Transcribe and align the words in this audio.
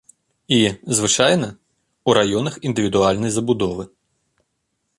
І, 0.55 0.57
звычайна, 0.99 1.49
у 2.11 2.15
раёнах 2.19 2.57
індывідуальнай 2.71 3.31
забудовы. 3.39 3.83